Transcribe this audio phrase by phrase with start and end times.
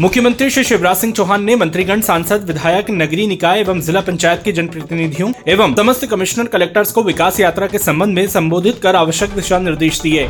[0.00, 4.52] मुख्यमंत्री श्री शिवराज सिंह चौहान ने मंत्रीगण, सांसद, विधायक, नगरीय निकाय एवं जिला पंचायत के
[4.52, 9.58] जनप्रतिनिधियों एवं समस्त कमिश्नर कलेक्टर्स को विकास यात्रा के संबंध में संबोधित कर आवश्यक दिशा
[9.58, 10.26] निर्देश दिए।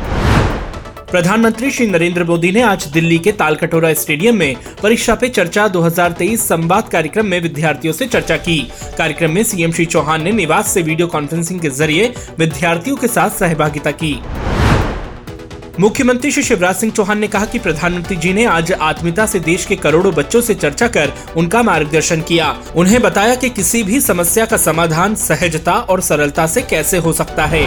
[1.10, 6.48] प्रधानमंत्री श्री नरेंद्र मोदी ने आज दिल्ली के तालकटोरा स्टेडियम में परीक्षा पे चर्चा 2023
[6.48, 8.60] संवाद कार्यक्रम में विद्यार्थियों से चर्चा की।
[8.98, 13.30] कार्यक्रम में सीएम श्री चौहान ने निवास से वीडियो कॉन्फ्रेंसिंग के ज़रिए विद्यार्थियों के साथ
[13.30, 14.18] सहभागिता की।
[15.78, 19.66] मुख्यमंत्री श्री शिवराज सिंह चौहान ने कहा कि प्रधानमंत्री जी ने आज आत्मीयता से देश
[19.66, 24.46] के करोड़ों बच्चों से चर्चा कर उनका मार्गदर्शन किया। उन्हें बताया कि किसी भी समस्या
[24.46, 27.66] का समाधान सहजता और सरलता से कैसे हो सकता है।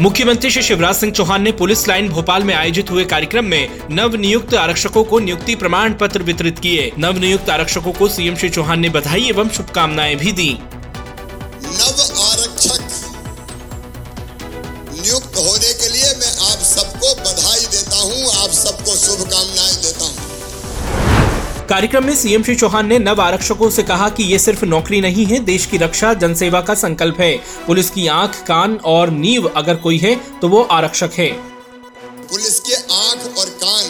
[0.00, 4.14] मुख्यमंत्री श्री शिवराज सिंह चौहान ने पुलिस लाइन भोपाल में आयोजित हुए कार्यक्रम में नव
[4.14, 8.80] नियुक्त आरक्षकों को नियुक्ति प्रमाण पत्र वितरित किए। नव नियुक्त आरक्षकों को सीएम श्री चौहान
[8.80, 10.58] ने बधाई एवं शुभकामनाएँ भी दी।
[18.64, 20.32] सबको शुभकामनाएँ देता हूँ।
[21.68, 25.24] कार्यक्रम में सीएम श्री चौहान ने नव आरक्षकों से कहा कि ये सिर्फ़ नौकरी नहीं
[25.26, 29.76] है देश की रक्षा जनसेवा का संकल्प है। पुलिस की आँख कान और नींव अगर
[29.84, 31.30] कोई है तो वो आरक्षक है।
[32.30, 33.86] पुलिस के आँख और कान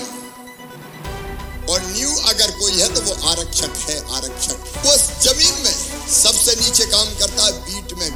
[1.70, 5.74] और न्यू अगर कोई है तो वो आरक्षक है आरक्षक। वो ज़मीन में
[6.14, 8.10] सबसे नीचे काम करता है बीट में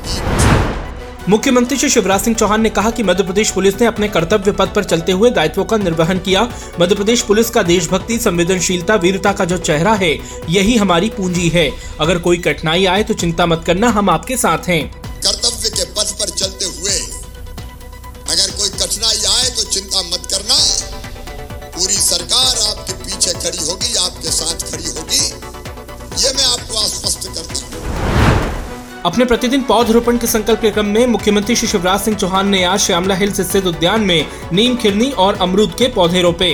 [1.29, 4.73] मुख्यमंत्री श्री शिवराज सिंह चौहान ने कहा कि मध्य प्रदेश पुलिस ने अपने कर्तव्य पथ
[4.75, 6.43] पर चलते हुए दायित्वों का निर्वहन किया।
[6.81, 10.11] मध्य प्रदेश पुलिस का देशभक्ति, संवेदनशीलता, वीरता का जो चेहरा है,
[10.51, 11.69] यही हमारी पूंजी है।
[12.01, 16.15] अगर कोई कठिनाई आए तो चिंता मत करना, हम आपके साथ हैं। कर्तव्य के पथ
[16.21, 16.97] पर चलते हुए
[18.31, 20.57] अगर कोई कठिनाई आए तो चिंता मत करना।
[21.77, 22.93] पूरी सरकार आपके
[29.09, 32.79] अपने प्रतिदिन पौधरोपण के संकल्प के क्रम में मुख्यमंत्री श्री शिवराज सिंह चौहान ने आज
[32.79, 36.51] श्यामला हिल्स स्थित उद्यान में नीम खिरनी और अमरूद के पौधे रोपे।